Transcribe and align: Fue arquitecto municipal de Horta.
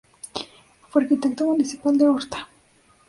Fue 0.89 1.03
arquitecto 1.03 1.45
municipal 1.45 1.95
de 1.95 2.07
Horta. 2.07 2.49